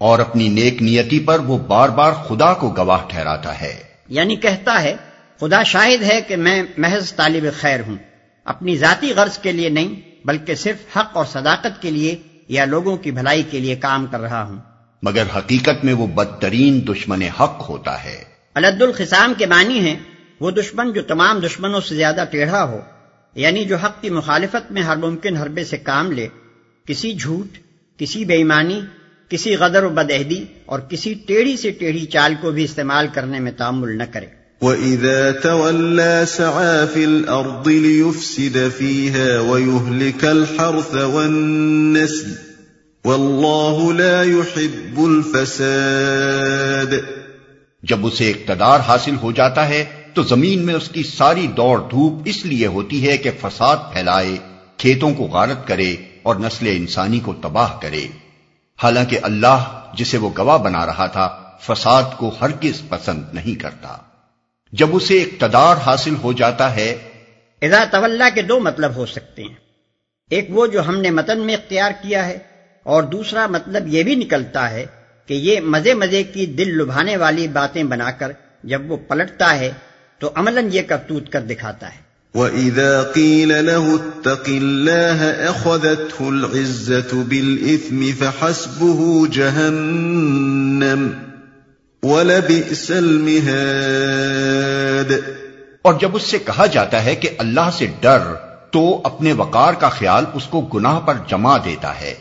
اور 0.00 0.18
اپنی 0.18 0.48
نیک 0.48 0.82
نیتی 0.82 1.20
پر 1.20 1.38
وہ 1.38 1.58
بار 1.58 1.88
بار 1.88 2.12
خدا 2.12 2.54
کو 2.54 2.68
گواہ 2.76 3.02
ٹھہراتا 3.08 3.60
ہے۔ 3.60 3.74
یعنی 4.08 4.36
کہتا 4.36 4.82
ہے 4.82 4.96
خدا 5.40 5.62
شاہد 5.62 6.02
ہے 6.02 6.20
کہ 6.20 6.36
میں 6.36 6.62
محض 6.78 7.14
طالب 7.14 7.44
خیر 7.60 7.80
ہوں۔ 7.80 7.96
اپنی 8.44 8.76
ذاتی 8.76 9.12
غرض 9.12 9.38
کے 9.38 9.52
لیے 9.52 9.68
نہیں 9.68 10.00
بلکہ 10.24 10.54
صرف 10.54 10.96
حق 10.96 11.16
اور 11.16 11.24
صداقت 11.24 11.82
کے 11.82 11.90
لیے 11.90 12.16
یا 12.48 12.64
لوگوں 12.64 12.96
کی 12.96 13.10
بھلائی 13.10 13.42
کے 13.50 13.58
لیے 13.58 13.76
کام 13.76 14.06
کر 14.06 14.20
رہا 14.20 14.42
ہوں۔ 14.42 14.58
مگر 15.02 15.22
حقیقت 15.38 15.84
میں 15.84 15.94
وہ 15.94 16.06
بدترین 16.06 16.86
دشمن 16.88 17.22
حق 17.22 17.66
ہوتا 17.68 18.04
ہے۔ 18.04 18.24
علد 18.54 18.82
الخسام 18.82 19.32
کے 19.38 19.46
معنی 19.46 19.78
ہیں 19.78 19.96
وہ 20.40 20.50
دشمن 20.50 20.92
جو 20.92 21.02
تمام 21.02 21.38
دشمنوں 21.38 21.80
سے 21.80 21.94
زیادہ 21.94 22.24
ٹیڑھا 22.30 22.64
ہو 22.64 22.80
یعنی 23.34 23.64
جو 23.64 23.76
حق 23.76 24.02
کی 24.02 24.10
مخالفت 24.10 24.72
میں 24.72 24.82
ہر 24.82 24.96
ممکن 24.96 25.36
حربے 25.36 25.64
سے 25.64 25.76
کام 25.76 26.12
لے۔ 26.12 26.28
کسی 26.86 27.14
جھوٹ 27.14 27.58
کسی 27.98 28.24
بے 28.24 28.34
ایمانی 28.34 28.80
کسی 29.28 29.56
غدر 29.56 29.82
و 29.82 29.88
بدعہدی 29.88 30.44
اور 30.66 30.80
کسی 30.80 31.14
ٹیڑھی 31.14 31.56
سے 31.56 31.70
ٹیڑھی 31.70 32.06
چال 32.06 32.34
کو 32.40 32.50
بھی 32.50 32.64
استعمال 32.64 33.06
کرنے 33.12 33.40
میں 33.40 33.52
تعمل 33.52 33.98
نہ 33.98 34.02
کرے۔ 34.12 34.43
وَإِذَا 34.64 35.30
تَوَلَّى 35.30 36.26
سَعَى 36.26 36.86
فِي 36.94 37.04
الْأَرْضِ 37.04 37.68
لِيُفْسِدَ 37.68 38.58
فِيهَا 38.78 39.40
وَيُهْلِكَ 39.40 40.26
الْحَرْثَ 40.26 40.96
وَالنَّسْلِ 40.96 42.32
وَاللَّهُ 43.04 43.92
لَا 43.92 44.22
يُحِبُّ 44.22 45.08
الْفَسَادِ 45.08 46.96
جب 47.82 48.06
اسے 48.06 48.30
اقتدار 48.30 48.80
حاصل 48.80 49.16
ہو 49.22 49.32
جاتا 49.32 49.68
ہے 49.68 49.84
تو 50.14 50.22
زمین 50.22 50.66
میں 50.66 50.74
اس 50.74 50.88
کی 50.88 51.02
ساری 51.02 51.46
دوڑ 51.46 51.80
دھوپ 51.90 52.22
اس 52.24 52.46
لیے 52.46 52.66
ہوتی 52.66 53.08
ہے 53.08 53.16
کہ 53.16 53.30
فساد 53.40 53.76
پھیلائے، 53.92 54.36
کھیتوں 54.76 55.14
کو 55.14 55.24
غارت 55.24 55.68
کرے 55.68 55.96
اور 56.22 56.36
نسل 56.36 56.66
انسانی 56.66 57.20
کو 57.20 57.34
تباہ 57.34 57.72
کرے۔ 57.82 58.06
حالانکہ 58.82 59.18
اللہ 59.22 59.80
جسے 59.94 60.18
وہ 60.18 60.30
گواہ 60.38 60.58
بنا 60.58 60.86
رہا 60.86 61.06
تھا، 61.06 61.38
فساد 61.60 62.02
کو 62.16 62.34
ہرگز 62.40 62.88
پسند 62.88 63.22
نہیں 63.32 63.60
کرتا۔ 63.60 63.96
جب 64.78 64.88
اسے 64.92 65.22
اقتدار 65.22 65.76
حاصل 65.76 66.14
ہو 66.22 66.32
جاتا 66.32 66.76
ہے۔ 66.76 66.98
اذا 67.62 67.84
طلّہ 67.90 68.24
کے 68.34 68.42
دو 68.42 68.60
مطلب 68.60 68.96
ہو 68.96 69.06
سکتے 69.06 69.42
ہیں۔ 69.42 69.54
ایک 70.30 70.46
وہ 70.48 70.66
جو 70.66 70.88
ہم 70.88 71.00
نے 71.00 71.10
متن 71.10 71.38
میں 71.38 71.54
اختیار 71.54 71.90
کیا 72.02 72.26
ہے 72.26 72.38
اور 72.82 73.02
دوسرا 73.02 73.46
مطلب 73.46 73.84
یہ 73.86 74.02
بھی 74.02 74.14
نکلتا 74.14 74.70
ہے 74.70 74.86
کہ 75.26 75.34
یہ 75.34 75.60
مزے 75.60 75.94
مزے 75.94 76.22
کی 76.22 76.46
دل 76.46 76.68
لبھانے 76.68 77.16
والی 77.16 77.48
باتیں 77.48 77.82
بنا 77.82 78.10
کر 78.10 78.32
جب 78.64 78.90
وہ 78.90 78.96
پلٹتا 78.96 79.58
ہے 79.58 79.72
تو 80.18 80.30
عملاً 80.34 80.68
یہ 80.72 80.82
کرتوت 80.82 81.32
کر 81.32 81.40
دکھاتا 81.40 81.94
ہے۔ 81.94 82.38
وَإِذَا 82.38 83.02
قِيلَ 83.02 83.54
لَهُ 83.54 83.92
اتَّقِ 83.92 84.56
اللَّهَ 84.56 85.48
أَخَذَتْهُ 85.48 86.32
الْعِزَّةُ 86.32 87.22
بِالْإِثْمِ 87.22 88.10
فَحَسْبُهُ 88.18 89.30
جَهَنَّمُ۔ 89.30 91.33
وَلَبِئْسَ 92.04 92.92
الْمِهَادِ۔ 92.92 95.14
اور 95.82 95.94
جب 96.00 96.16
اس 96.16 96.22
سے 96.22 96.38
کہا 96.38 96.66
جاتا 96.66 97.04
ہے 97.04 97.14
کہ 97.14 97.28
اللہ 97.38 97.70
سے 97.78 97.86
ڈر 98.00 98.18
تو 98.70 99.00
اپنے 99.04 99.32
وقار 99.32 99.74
کا 99.74 99.88
خیال 99.88 100.24
اس 100.34 100.44
کو 100.44 100.60
گناہ 100.60 101.00
پر 101.00 101.14
جما 101.28 101.58
دیتا 101.58 102.00
ہے۔ 102.00 102.14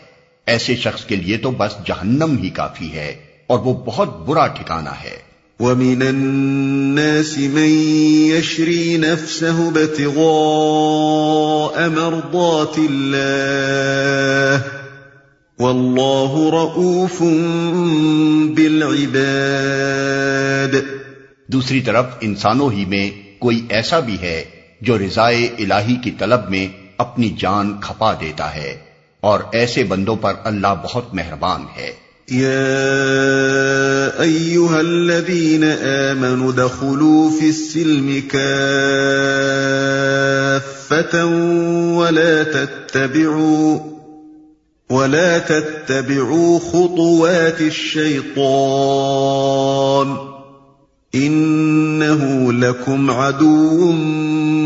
ایسے 0.46 0.76
شخص 0.76 1.06
کے 1.06 1.16
لیے 1.16 1.38
تو 1.38 1.52
بس 1.52 1.86
جہنم 1.86 2.38
ہی 2.44 2.50
کافی 2.50 2.94
ہے 2.94 3.16
اور 3.48 3.60
وہ 3.60 3.74
بہت 3.74 4.20
برا 4.20 4.48
ٹھکانہ 4.48 4.90
ہے۔ 4.90 5.18
وَمِنَ 5.60 6.06
النَّاسِ 6.06 7.48
مَن 7.48 7.98
يَشْرِي 8.38 8.98
نَفْسَهُ 8.98 9.68
ابْتِغَاءَ 9.68 11.90
مَرْضَاتِ 11.90 12.80
اللَّهِ۔ 12.90 14.83
وَاللَّهُ 15.60 16.52
رَءُوفٌ 16.52 17.26
بِالْعِبَادِ۔ 18.56 20.78
دوسری 21.48 21.82
طرف 21.82 22.06
انسانوں 22.22 22.72
ہی 22.72 22.86
میں 22.86 23.40
کوئی 23.40 23.66
ایسا 23.70 24.00
بھی 24.00 24.18
ہے 24.22 24.44
جو 24.82 24.98
رضائے 24.98 25.46
الہی 25.46 25.96
کی 25.96 26.12
طلب 26.12 26.50
میں 26.50 26.68
اپنی 26.98 27.36
جان 27.40 27.82
کھپا 27.82 28.14
دیتا 28.14 28.56
ہے 28.56 28.78
اور 29.22 29.40
ایسے 29.52 29.84
بندوں 29.84 30.16
پر 30.16 30.34
اللہ 30.44 30.68
بہت 30.84 31.14
مہربان 31.14 31.62
ہے۔ 31.78 32.04
يا 32.32 34.24
أيها 34.24 34.80
الذين 34.80 35.64
آمنوا 36.12 36.52
دخلوا 36.58 37.30
في 37.40 37.48
السلم 37.48 38.20
كافة 40.88 41.28
ولا 41.96 42.44
تتبعوا۔ 42.54 43.93
ولا 44.94 45.38
تتبعوا 45.38 46.60
خطوات 46.60 47.62
الشيطان 47.62 50.18
إنه 51.16 52.52
لكم 52.52 53.12
عدو 53.12 53.92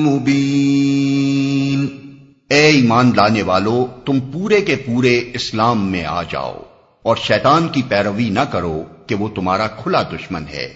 مبين 0.05 1.87
اے 2.49 2.67
ایمان 2.67 3.11
لانے 3.15 3.41
والو 3.41 3.87
تم 4.05 4.19
پورے 4.19 4.61
کے 4.61 4.75
پورے 4.75 5.23
اسلام 5.33 5.91
میں 5.91 6.05
آ 6.05 6.23
جاؤ 6.23 6.63
اور 7.03 7.15
شیطان 7.15 7.67
کی 7.67 7.81
پیروی 7.87 8.29
نہ 8.29 8.39
کرو 8.39 8.83
کہ 9.07 9.15
وہ 9.15 9.29
تمہارا 9.35 9.67
کھلا 9.67 10.03
دشمن 10.03 10.43
ہے۔ 10.53 10.73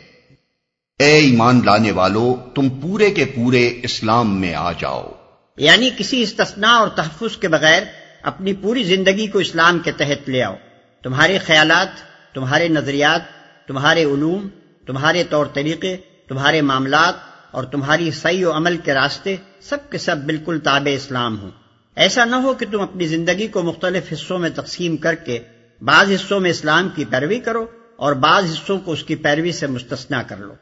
اے 0.99 1.15
ایمان 1.17 1.61
لانے 1.65 1.91
والو 1.91 2.35
تم 2.55 2.69
پورے 2.69 3.11
کے 3.11 3.25
پورے 3.25 3.79
اسلام 3.83 4.41
میں 4.41 4.55
آ 4.55 4.71
جاؤ۔ 4.71 5.11
یعنی 5.57 5.89
کسی 5.97 6.21
استثناء 6.21 6.69
اور 6.69 6.87
تحفظ 6.87 7.37
کے 7.37 7.47
بغیر 7.47 7.83
اپنی 8.23 8.53
پوری 8.53 8.83
زندگی 8.83 9.27
کو 9.27 9.39
اسلام 9.39 9.79
کے 9.79 9.91
تحت 9.91 10.29
لے 10.29 10.43
آؤ۔ 10.43 10.55
تمہارے 11.03 11.37
خیالات، 11.37 11.87
تمہارے 12.33 12.67
نظریات، 12.67 13.21
تمہارے 13.67 14.03
علوم، 14.03 14.47
تمہارے 14.85 15.23
طور 15.29 15.45
طریقے، 15.45 15.97
تمہارے 16.27 16.61
معاملات 16.61 17.13
اور 17.51 17.63
تمہاری 17.63 18.11
صحیح 18.11 18.45
و 18.45 18.51
عمل 18.51 18.77
کے 18.77 18.93
راستے 18.93 19.35
سب 19.61 19.77
کے 19.89 19.97
سب 19.97 20.17
بالکل 20.17 20.59
تابع 20.63 20.89
اسلام 20.89 21.39
ہوں۔ 21.39 21.51
ایسا 21.95 22.25
نہ 22.25 22.35
ہو 22.35 22.53
کہ 22.53 22.65
تم 22.71 22.81
اپنی 22.81 23.07
زندگی 23.07 23.47
کو 23.47 23.61
مختلف 23.61 24.13
حصوں 24.13 24.39
میں 24.39 24.49
تقسیم 24.55 24.97
کر 24.97 25.15
کے 25.15 25.39
بعض 25.81 26.11
حصوں 26.11 26.39
میں 26.39 26.49
اسلام 26.49 26.89
کی 26.95 27.05
پیروی 27.05 27.39
کرو 27.39 27.65
اور 27.95 28.13
بعض 28.13 28.45
حصوں 28.45 28.79
کو 28.79 28.91
اس 28.91 29.03
کی 29.03 29.15
پیروی 29.15 29.51
سے 29.51 29.67
مستثنا 29.67 30.23
کر 30.23 30.37
لو۔ 30.37 30.53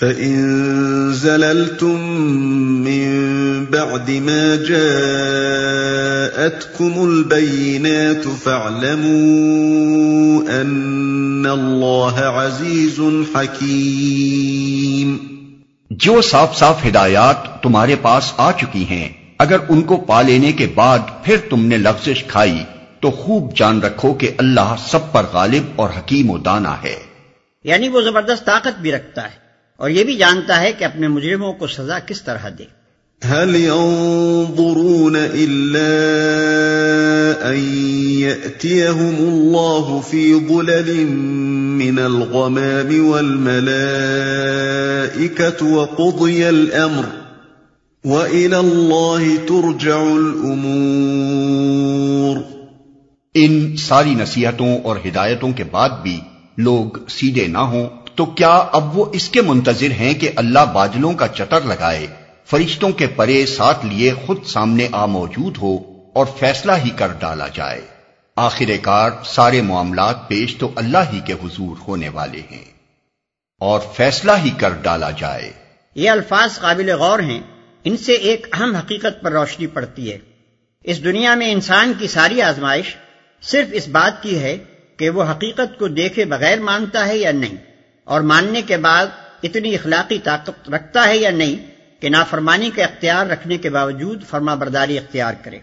فَإِن 0.00 1.12
زَلَلْتُم 1.12 2.00
مِّن 2.84 3.64
بَعْدِ 3.64 4.20
مَا 4.20 4.54
جَاءَتْكُمُ 6.20 7.06
الْبَيِّنَاتُ 7.06 8.30
فَاعْلَمُوا 8.42 10.60
أَنَّ 10.60 11.48
اللَّهَ 11.48 12.22
عَزِيزٌ 12.22 13.22
حَكِيمٌ۔ 13.34 15.18
جو 15.90 16.22
صاف 16.22 16.58
صاف 16.58 16.86
ہدایات 16.86 17.62
تمہارے 17.62 17.96
پاس 18.02 18.32
آ 18.36 18.52
چکی 18.52 18.84
ہیں 18.90 19.08
اگر 19.38 19.56
ان 19.68 19.82
کو 19.82 19.96
پا 19.96 20.22
لینے 20.22 20.52
کے 20.52 20.66
بعد 20.74 20.98
پھر 21.22 21.36
تم 21.50 21.66
نے 21.66 21.76
لفزش 21.76 22.24
کھائی 22.24 22.64
تو 23.00 23.10
خوب 23.10 23.56
جان 23.56 23.82
رکھو 23.82 24.14
کہ 24.14 24.30
اللہ 24.38 24.74
سب 24.78 25.12
پر 25.12 25.24
غالب 25.32 25.62
اور 25.76 25.90
حکیم 25.98 26.30
و 26.30 26.38
دانا 26.38 26.82
ہے۔ 26.82 26.96
یعنی 27.64 27.88
وہ 27.88 28.00
زبردست 28.00 28.44
طاقت 28.44 28.80
بھی 28.80 28.92
رکھتا 28.92 29.24
ہے 29.24 29.36
اور 29.76 29.90
یہ 29.90 30.04
بھی 30.04 30.16
جانتا 30.16 30.60
ہے 30.60 30.72
کہ 30.72 30.84
اپنے 30.84 31.08
مجرموں 31.08 31.52
کو 31.52 31.66
سزا 31.66 31.98
کس 31.98 32.22
طرح 32.22 32.46
دے۔ 32.58 32.79
هل 33.22 33.56
ينظرون 33.56 35.16
إلا 35.16 35.90
أن 37.50 37.58
يأتيهم 38.18 39.14
الله 39.18 40.00
في 40.00 40.34
ظلل 40.36 41.06
من 41.76 41.98
الغمام 41.98 43.08
والملائكة 43.08 43.60
وقضي 45.64 46.48
الأمر 46.48 47.04
وإلى 48.04 48.60
الله 48.60 49.36
ترجع 49.48 50.02
الأمور 50.02 51.40
ان 53.34 53.76
ساری 53.78 54.14
نصیحتوں 54.14 54.78
اور 54.82 54.96
ہدایتوں 55.06 55.52
کے 55.52 55.64
بعد 55.70 55.90
بھی 56.02 56.16
لوگ 56.58 56.86
سیدھے 57.08 57.46
نہ 57.48 57.58
ہوں 57.68 57.86
تو 58.14 58.24
کیا 58.34 58.54
اب 58.72 58.84
وہ 58.98 59.04
اس 59.12 59.26
کے 59.28 59.40
منتظر 59.42 59.90
ہیں 59.90 60.14
کہ 60.14 60.28
اللہ 60.36 60.64
بادلوں 60.72 61.12
کا 61.14 61.26
چتر 61.28 61.60
لگائے؟ 61.66 62.06
فرشتوں 62.50 62.90
کے 62.92 63.06
پرے 63.06 63.46
ساتھ 63.46 63.86
لیے 63.86 64.14
خود 64.26 64.44
سامنے 64.44 64.88
آ 64.92 65.06
موجود 65.06 65.58
ہو 65.62 65.76
اور 66.14 66.26
فیصلہ 66.38 66.72
ہی 66.84 66.90
کر 66.90 67.08
ڈالا 67.08 67.48
جائے۔ 67.48 67.80
آخر 68.36 68.64
کار 68.82 69.10
سارے 69.24 69.62
معاملات 69.62 70.28
پیش 70.28 70.56
تو 70.56 70.70
اللہ 70.76 70.98
ہی 71.12 71.20
کے 71.20 71.32
حضور 71.32 71.76
ہونے 71.88 72.08
والے 72.08 72.40
ہیں۔ 72.50 72.64
اور 73.60 73.80
فیصلہ 73.96 74.32
ہی 74.44 74.50
کر 74.50 74.68
ڈالا 74.68 75.10
جائے۔ 75.10 75.52
یہ 75.94 76.10
الفاظ 76.10 76.58
قابل 76.58 76.90
غور 76.90 77.18
ہیں۔ 77.18 77.40
ان 77.84 77.96
سے 77.96 78.12
ایک 78.12 78.46
اہم 78.52 78.74
حقیقت 78.76 79.22
پر 79.22 79.32
روشنی 79.32 79.66
پڑتی 79.66 80.12
ہے۔ 80.12 80.18
اس 80.84 81.04
دنیا 81.04 81.34
میں 81.34 81.52
انسان 81.52 81.92
کی 81.98 82.06
ساری 82.06 82.42
آزمائش 82.42 82.96
صرف 83.42 83.68
اس 83.72 83.88
بات 83.88 84.22
کی 84.22 84.38
ہے 84.38 84.58
کہ 84.96 85.10
وہ 85.10 85.22
حقیقت 85.22 85.78
کو 85.78 85.88
دیکھے 85.88 86.24
بغیر 86.24 86.60
مانتا 86.60 87.06
ہے 87.06 87.18
یا 87.18 87.32
نہیں، 87.32 87.56
اور 88.04 88.20
ماننے 88.20 88.62
کے 88.62 88.76
بعد 88.76 89.06
اتنی 89.42 89.74
اخلاقی 89.74 90.18
طاقت 90.18 90.70
رکھتا 90.70 91.08
ہے 91.08 91.16
یا 91.16 91.30
نہیں 91.30 91.69
کہ 92.00 92.08
نافرمانی 92.08 92.70
کا 92.76 92.82
اختیار 92.84 93.26
رکھنے 93.26 93.56
کے 93.56 93.70
باوجود 93.70 94.24
فرما 94.24 94.54
برداری 94.54 94.98
اختیار 94.98 95.34
کرے۔ 95.42 95.58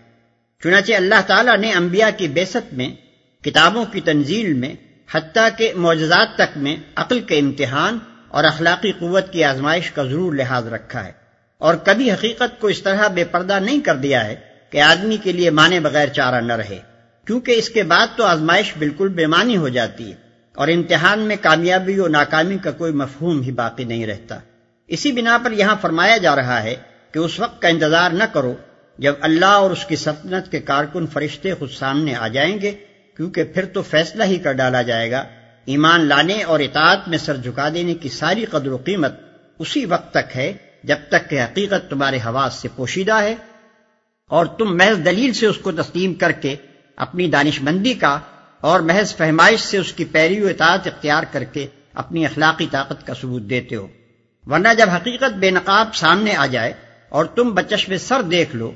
چنانچہ 0.63 0.93
اللہ 0.93 1.21
تعالیٰ 1.27 1.57
نے 1.57 1.73
انبیاء 1.73 2.09
کی 2.17 2.27
بیست 2.27 2.73
میں 2.73 2.89
کتابوں 3.43 3.85
کی 3.85 4.01
تنزیل 4.01 4.53
میں 4.53 4.75
حتیٰ 5.11 5.47
کے 5.57 5.73
معجزات 5.75 6.27
تک 6.35 6.57
میں 6.57 6.75
عقل 6.95 7.19
کے 7.19 7.39
امتحان 7.39 7.97
اور 8.27 8.43
اخلاقی 8.43 8.91
قوت 8.91 9.33
کی 9.33 9.43
آزمائش 9.43 9.91
کا 9.91 10.03
ضرور 10.03 10.33
لحاظ 10.33 10.67
رکھا 10.67 11.05
ہے۔ 11.05 11.11
اور 11.57 11.75
کبھی 11.75 12.11
حقیقت 12.11 12.59
کو 12.59 12.67
اس 12.67 12.81
طرح 12.81 13.07
بے 13.07 13.23
پردہ 13.23 13.59
نہیں 13.59 13.79
کر 13.79 13.95
دیا 13.95 14.25
ہے 14.25 14.35
کہ 14.69 14.81
آدمی 14.81 15.17
کے 15.17 15.31
لیے 15.31 15.49
مانے 15.49 15.79
بغیر 15.79 16.07
چارہ 16.07 16.41
نہ 16.41 16.53
رہے۔ 16.53 16.79
کیونکہ 17.25 17.51
اس 17.51 17.69
کے 17.69 17.83
بعد 17.83 18.07
تو 18.15 18.25
آزمائش 18.25 18.73
بالکل 18.79 19.07
بے 19.07 19.25
معنی 19.25 19.57
ہو 19.57 19.67
جاتی 19.67 20.11
ہے 20.11 20.15
اور 20.55 20.67
امتحان 20.67 21.19
میں 21.19 21.35
کامیابی 21.41 21.97
اور 21.97 22.09
ناکامی 22.09 22.57
کا 22.57 22.71
کوئی 22.71 22.93
مفہوم 22.93 23.41
ہی 23.41 23.51
باقی 23.51 23.83
نہیں 23.83 24.05
رہتا۔ 24.05 24.39
اسی 24.87 25.11
بنا 25.11 25.37
پر 25.43 25.51
یہاں 25.51 25.75
فرمایا 25.81 26.17
جا 26.17 26.35
رہا 26.35 26.63
ہے 26.63 26.75
کہ 27.11 27.19
اس 27.19 27.39
وقت 27.39 27.61
کا 27.61 27.67
انتظار 27.67 28.11
نہ 28.11 28.23
کرو 28.33 28.55
جب 28.97 29.13
اللہ 29.21 29.45
اور 29.45 29.71
اس 29.71 29.85
کی 29.85 29.95
سلطنت 29.95 30.51
کے 30.51 30.59
کارکن 30.59 31.07
فرشتے 31.07 31.53
خود 31.53 31.71
سامنے 31.71 32.15
آ 32.15 32.27
جائیں 32.27 32.61
گے، 32.61 32.71
کیونکہ 33.17 33.43
پھر 33.43 33.65
تو 33.65 33.81
فیصلہ 33.81 34.23
ہی 34.23 34.37
کر 34.37 34.51
ڈالا 34.51 34.81
جائے 34.81 35.11
گا۔ 35.11 35.23
ایمان 35.65 36.05
لانے 36.05 36.43
اور 36.43 36.59
اطاعت 36.59 37.07
میں 37.07 37.17
سر 37.17 37.37
جھکا 37.37 37.69
دینے 37.73 37.93
کی 37.93 38.09
ساری 38.09 38.45
قدر 38.45 38.71
و 38.71 38.77
قیمت 38.77 39.11
اسی 39.59 39.85
وقت 39.85 40.11
تک 40.11 40.37
ہے 40.37 40.53
جب 40.83 40.95
تک 41.09 41.29
کہ 41.29 41.43
حقیقت 41.43 41.89
تمہارے 41.89 42.17
حواس 42.17 42.53
سے 42.53 42.67
پوشیدہ 42.75 43.13
ہے۔ 43.13 43.35
اور 44.29 44.45
تم 44.45 44.77
محض 44.77 45.05
دلیل 45.05 45.33
سے 45.33 45.45
اس 45.45 45.57
کو 45.57 45.71
تسلیم 45.71 46.13
کر 46.13 46.31
کے 46.31 46.55
اپنی 46.95 47.27
دانش 47.27 47.61
مندی 47.61 47.93
کا 47.93 48.19
اور 48.61 48.79
محض 48.79 49.15
فہمائش 49.15 49.59
سے 49.59 49.77
اس 49.77 49.93
کی 49.93 50.05
پیری 50.05 50.43
و 50.43 50.47
اطاعت 50.47 50.87
اختیار 50.87 51.23
کر 51.31 51.43
کے 51.43 51.67
اپنی 51.93 52.25
اخلاقی 52.25 52.67
طاقت 52.71 53.07
کا 53.07 53.13
ثبوت 53.13 53.41
دیتے 53.41 53.75
ہو۔ 53.75 53.87
ورنہ 54.49 54.67
جب 54.77 54.89
حقیقت 54.89 55.37
بے 55.37 55.51
نقاب 55.51 55.95
سامنے 55.95 56.35
آ 56.35 56.45
جائے 56.45 56.73
اور 57.09 57.25
تم 57.25 57.53
بچش 57.53 57.89
میں 57.89 57.97
سر 57.97 58.21
دیکھ 58.21 58.55
لو 58.55 58.71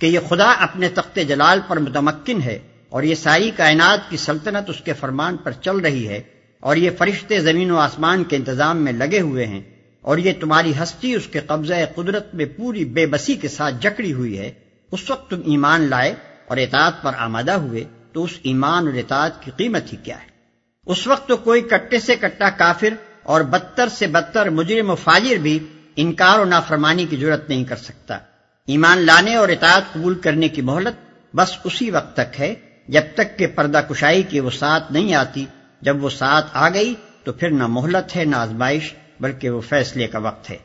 کہ 0.00 0.06
یہ 0.06 0.18
خدا 0.28 0.50
اپنے 0.50 0.88
تخت 0.88 1.18
جلال 1.28 1.60
پر 1.68 1.76
متمکن 1.76 2.42
ہے 2.42 2.58
اور 2.88 3.02
یہ 3.02 3.14
ساری 3.14 3.50
کائنات 3.56 4.10
کی 4.10 4.16
سلطنت 4.16 4.70
اس 4.70 4.80
کے 4.84 4.92
فرمان 4.92 5.36
پر 5.36 5.52
چل 5.52 5.76
رہی 5.76 6.08
ہے 6.08 6.22
اور 6.60 6.76
یہ 6.76 6.90
فرشتے 6.98 7.40
زمین 7.40 7.70
و 7.70 7.78
آسمان 7.78 8.24
کے 8.24 8.36
انتظام 8.36 8.76
میں 8.76 8.92
لگے 8.92 9.20
ہوئے 9.20 9.46
ہیں 9.46 9.60
اور 10.00 10.18
یہ 10.18 10.32
تمہاری 10.40 10.72
ہستی 10.82 11.14
اس 11.14 11.26
کے 11.26 11.40
قبضہ 11.40 11.74
قدرت 11.94 12.34
میں 12.34 12.46
پوری 12.56 12.84
بے 12.84 13.06
بسی 13.06 13.34
کے 13.34 13.48
ساتھ 13.48 13.74
جکڑی 13.80 14.12
ہوئی 14.12 14.38
ہے، 14.38 14.52
اس 14.92 15.10
وقت 15.10 15.30
تم 15.30 15.40
ایمان 15.44 15.80
لائے 15.80 16.14
اور 16.46 16.56
اطاعت 16.56 17.02
پر 17.02 17.12
آمادہ 17.18 17.52
ہوئے 17.52 17.84
تو 18.12 18.24
اس 18.24 18.30
ایمان 18.42 18.86
اور 18.86 18.94
اطاعت 18.94 19.42
کی 19.42 19.50
قیمت 19.56 19.92
ہی 19.92 19.98
کیا 20.02 20.22
ہے۔ 20.22 20.28
اس 20.86 21.06
وقت 21.06 21.28
تو 21.28 21.36
کوئی 21.36 21.60
کٹے 21.60 21.98
سے 21.98 22.16
کٹا 22.16 22.50
کافر 22.50 22.94
اور 23.22 23.40
بدتر 23.40 23.88
سے 23.88 24.06
بدتر 24.06 24.50
مجرم 24.50 24.90
و 24.90 24.94
فاجر 24.94 25.36
بھی 25.36 25.58
انکار 25.96 26.38
و 26.38 26.44
نافرمانی 26.44 27.06
کی 27.10 27.16
ضرورت 27.16 27.48
نہیں 27.48 27.64
کر 27.64 27.76
سکتا۔ 27.76 28.18
ایمان 28.66 28.98
لانے 28.98 29.34
اور 29.34 29.48
اطاعت 29.48 29.82
قبول 29.92 30.14
کرنے 30.14 30.48
کی 30.48 30.62
مہلت 30.62 31.14
بس 31.36 31.52
اسی 31.64 31.90
وقت 31.90 32.16
تک 32.16 32.40
ہے 32.40 32.54
جب 32.88 33.02
تک 33.14 33.38
کہ 33.38 33.46
پردہ 33.46 33.80
کشائی 33.90 34.22
کی 34.22 34.40
وہ 34.40 34.50
ساتھ 34.50 34.92
نہیں 34.92 35.14
آتی۔ 35.14 35.46
جب 35.80 36.04
وہ 36.04 36.10
ساتھ 36.10 36.46
آ 36.52 36.68
گئی 36.68 36.94
تو 37.24 37.32
پھر 37.32 37.50
نہ 37.50 37.66
مہلت 37.66 38.16
ہے، 38.16 38.24
نہ 38.24 38.36
آزمائش، 38.36 38.94
بلکہ 39.20 39.50
وہ 39.50 39.60
فیصلے 39.60 40.06
کا 40.06 40.18
وقت 40.18 40.50
ہے۔ 40.50 40.56